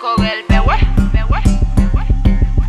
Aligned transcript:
Corel, 0.00 0.44
ben 0.50 0.60
ouais, 0.60 0.76
ben 1.14 1.24
ouais, 1.30 1.40
ben 1.76 1.88
ouais. 1.94 2.04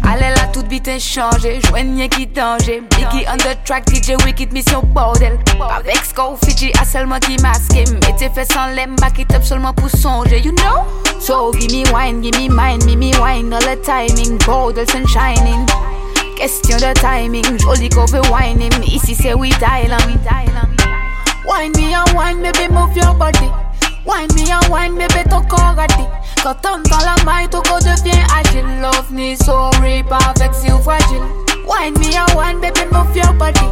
Allez 0.10 0.34
là, 0.36 0.48
toute 0.54 0.68
vite 0.68 0.90
changé, 1.00 1.60
joignez 1.68 2.08
qui 2.08 2.28
danger. 2.28 2.82
Biggie 2.92 3.26
on 3.28 3.36
the 3.38 3.58
track, 3.66 3.90
DJ 3.90 4.16
Wicked, 4.24 4.54
mission 4.54 4.82
bordel. 4.84 5.38
Pas 5.58 5.82
vex, 5.84 6.14
go, 6.14 6.38
Fiji, 6.42 6.72
à 6.80 6.86
seulement 6.86 7.20
qui 7.20 7.36
masque. 7.42 7.74
Mettez 7.74 8.30
fait 8.34 8.50
sans 8.50 8.68
l'aime, 8.68 8.96
back 8.96 9.20
it 9.20 9.34
up 9.34 9.44
seulement 9.44 9.74
pour 9.74 9.90
songer, 9.90 10.40
you 10.40 10.54
know? 10.54 10.86
So 11.20 11.52
give 11.52 11.74
me 11.74 11.84
wine, 11.92 12.22
give 12.22 12.38
me 12.40 12.48
mine, 12.48 12.80
give 12.80 12.98
me 12.98 13.12
wine, 13.20 13.54
all 13.54 13.60
the 13.60 13.76
timing, 13.84 14.38
bordel, 14.46 14.90
sun 14.90 15.06
shining. 15.08 15.66
Question 16.38 16.78
de 16.78 16.94
timing, 16.94 17.58
joli 17.60 17.90
cover 17.90 18.22
whining. 18.32 18.72
Ici 18.84 19.14
c'est 19.14 19.34
we 19.34 19.50
on. 19.62 20.06
Wine 21.46 21.72
me 21.76 21.94
and 21.94 22.14
wine, 22.16 22.42
baby, 22.42 22.72
move 22.72 22.96
your 22.96 23.14
body. 23.14 23.65
Wine 24.06 24.28
me 24.36 24.52
and 24.52 24.68
wine, 24.70 24.96
baby, 24.96 25.28
ton 25.30 25.42
corps 25.44 25.76
dit. 25.98 26.06
Quand 26.44 26.56
on 26.66 26.78
dans 26.90 26.98
la 27.00 27.16
maille, 27.26 27.50
ton 27.50 27.62
corps 27.62 27.80
devient 27.80 28.22
agile. 28.38 28.66
Love 28.82 29.12
me 29.12 29.36
so 29.36 29.72
rip 29.82 30.12
avec 30.12 30.54
si 30.54 30.70
fragile. 30.84 31.26
Wine 31.68 31.98
me 32.00 32.16
and 32.16 32.36
wine, 32.36 32.62
baby, 32.62 32.82
move 32.92 33.16
your 33.16 33.34
body. 33.34 33.68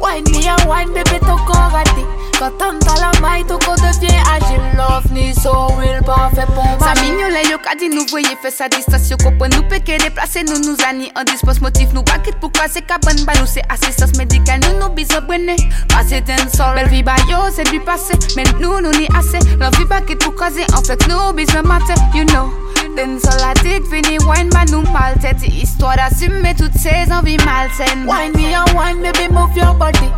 Wine 0.00 0.24
me 0.30 0.46
and 0.48 0.68
wine, 0.68 0.92
baby, 0.92 1.18
ton 1.20 1.38
corps 1.46 1.72
dit. 1.96 2.04
Quand 2.38 2.52
on 2.60 2.78
dans 2.84 3.00
la 3.00 3.20
maille, 3.20 3.44
ton 3.44 3.58
corps 3.58 3.76
devient 3.76 4.20
agile. 4.30 4.60
Love 4.76 5.10
me 5.12 5.32
so 5.32 5.68
real, 6.00 6.30
parfait 6.32 6.46
pour 6.46 6.64
moi. 6.64 6.78
Ça 6.80 7.00
mignole, 7.00 7.32
yo, 7.50 7.58
qu'a 7.58 7.74
dit 7.76 7.88
nous 7.88 8.06
voyez, 8.08 8.36
fait 8.42 8.50
sa 8.50 8.68
distance, 8.68 9.08
yo, 9.10 9.16
comprend 9.16 9.48
nous 9.48 9.62
péquer, 9.68 9.98
déplacer, 9.98 10.42
nous 10.44 10.58
nous 10.58 10.76
annie, 10.88 11.10
en 11.16 11.24
dispose 11.24 11.60
motif, 11.60 11.88
nous 11.92 12.02
baquet 12.02 12.32
pour 12.40 12.52
casser, 12.52 12.82
cabane, 12.82 13.24
bah 13.26 13.32
nous 13.40 13.46
c'est 13.46 13.62
assistance 13.68 14.16
médicale, 14.16 14.60
nous 14.60 14.78
nous 14.80 14.92
besoin 14.94 15.20
brûler. 15.20 15.56
Passer 15.88 16.20
d'un 16.20 16.48
sol, 16.54 16.74
belle 16.74 16.88
vie, 16.88 17.02
bah 17.02 17.16
yo, 17.28 17.38
du 17.70 17.80
passé, 17.80 18.14
mais 18.36 18.44
nous, 18.60 18.80
nous 18.80 18.90
n'y 18.90 19.06
assez. 19.16 19.38
L'envie 19.58 19.84
baquet 19.84 20.16
pour 20.16 20.34
causer, 20.34 20.64
en 20.74 20.82
fait, 20.82 21.06
nous 21.08 21.32
besoin 21.32 21.62
mater, 21.62 21.94
you 22.14 22.24
know. 22.24 22.52
Den 22.96 23.20
sol 23.20 23.38
la 23.38 23.54
fini, 23.60 24.18
wine, 24.26 24.50
bah 24.50 24.64
nous 24.70 24.82
mal 24.92 25.14
tête, 25.20 25.42
histoire 25.46 25.96
d'assumer 25.96 26.54
toutes 26.56 26.76
ces 26.76 27.12
envies 27.12 27.36
malsaines. 27.44 28.04
Wine 28.06 28.32
me 28.34 28.52
and 28.54 28.72
wine, 28.74 29.00
baby, 29.00 29.32
move 29.32 29.56
your 29.56 29.74
body. 29.74 30.09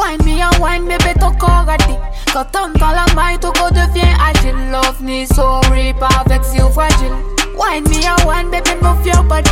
Wine 0.00 0.24
me 0.24 0.40
and 0.40 0.58
wine, 0.58 0.88
baby, 0.88 1.12
ton 1.20 1.30
corps 1.34 1.68
a 1.68 1.76
dit. 1.76 1.98
Quand 2.32 2.46
on 2.56 2.78
dans 2.78 2.90
la 2.90 3.04
maille, 3.14 3.38
ton 3.38 3.52
corps 3.52 3.70
devient 3.70 4.16
agile. 4.18 4.56
Love 4.72 4.98
me 5.02 5.26
so 5.26 5.60
rip 5.70 6.02
avec 6.02 6.42
si 6.42 6.58
fragile. 6.72 7.12
Wine 7.54 7.84
me 7.90 8.06
and 8.06 8.24
wine, 8.26 8.50
baby, 8.50 8.70
move 8.80 9.06
your 9.06 9.22
body. 9.24 9.50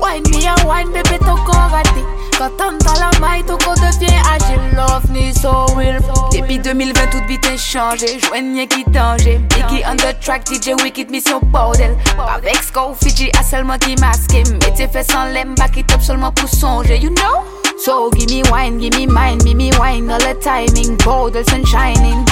Wine 0.00 0.22
me 0.30 0.46
and 0.46 0.66
wine, 0.66 0.90
baby, 0.90 1.18
ton 1.18 1.36
corps 1.44 1.70
a 1.74 1.82
dit. 1.82 2.04
Quand 2.38 2.50
on 2.60 2.78
dans 2.82 2.98
la 2.98 3.10
maille, 3.20 3.44
ton 3.44 3.58
corps 3.58 3.74
devient 3.74 4.22
agile. 4.32 4.58
Love 4.74 5.10
me 5.10 5.34
so 5.34 5.66
real. 5.76 6.00
Depuis 6.32 6.58
2020, 6.58 7.10
toute 7.10 7.26
vite 7.26 7.58
changé. 7.58 8.18
Joignez 8.20 8.66
qui 8.66 8.84
danger. 8.84 9.38
Biggie 9.50 9.84
on 9.86 9.96
the 9.96 10.18
track, 10.18 10.46
DJ 10.46 10.80
Wicked, 10.82 11.10
mission 11.10 11.40
bordel. 11.40 11.94
Pas 12.16 12.40
vex, 12.42 12.72
go, 12.72 12.94
Fiji, 12.98 13.30
à 13.38 13.42
seulement 13.42 13.76
qui 13.76 13.96
masque. 13.96 14.32
Mettez 14.32 14.88
fait 14.88 15.04
sans 15.04 15.26
l'aime, 15.26 15.54
back 15.56 15.76
it 15.76 15.92
up 15.92 16.00
seulement 16.00 16.32
pour 16.32 16.48
songer, 16.48 16.96
you 16.96 17.10
know? 17.10 17.53
So 17.84 18.08
give 18.12 18.30
me 18.30 18.42
wine, 18.50 18.78
give 18.78 18.94
me 18.94 19.04
mine, 19.04 19.36
give 19.40 19.58
me 19.58 19.70
wine, 19.76 20.08
all 20.08 20.18
the 20.18 20.32
timing, 20.40 20.96
gold, 21.04 21.36
sun 21.44 21.66
shining. 21.66 22.24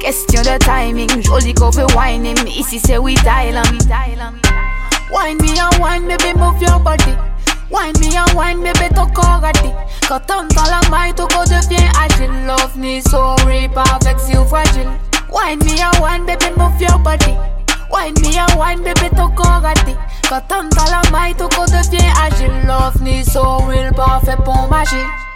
Question 0.00 0.42
the 0.42 0.58
timing, 0.58 1.22
joli 1.22 1.52
cover 1.54 1.86
whining. 1.94 2.34
Ici 2.48 2.80
c'est 2.80 2.98
we 2.98 3.14
on. 3.14 4.40
Wine 5.12 5.38
me 5.38 5.56
and 5.60 5.78
wine, 5.78 6.08
baby, 6.08 6.36
move 6.36 6.60
your 6.60 6.80
body. 6.80 7.14
Wine 7.70 7.94
me 8.00 8.16
and 8.16 8.34
wine, 8.34 8.64
baby, 8.64 8.92
ton 8.92 9.06
a 9.14 9.52
dit. 9.52 9.70
Quand 10.08 10.26
dans 10.26 10.66
la 10.66 10.80
maille, 10.90 11.14
ton 11.14 11.28
corps 11.28 11.44
devient 11.44 11.86
agile. 11.96 12.48
Love 12.48 12.76
me 12.76 13.00
so 13.00 13.36
rip 13.46 13.78
avec 13.78 14.18
si 14.18 14.34
fragile. 14.48 14.90
Wine 15.30 15.60
me 15.60 15.80
and 15.80 16.00
wine, 16.00 16.26
baby, 16.26 16.50
move 16.58 16.80
your 16.80 16.98
body. 16.98 17.36
Wine 17.92 18.14
me 18.22 18.36
and 18.36 18.58
wine, 18.58 18.82
baby, 18.82 19.08
ton 19.14 19.30
a 19.36 19.72
dit. 19.84 19.94
Quand 20.28 20.42
dans 20.48 20.90
la 20.90 21.02
maille, 21.10 21.34
ton 21.34 21.48
corps 21.48 21.66
devient 21.66 22.12
agile. 22.20 22.66
Love 22.66 23.00
me 23.00 23.22
so 23.24 23.58
pas 24.00 24.20
fait 24.24 24.42
pour 24.42 24.66
magie. 24.68 25.29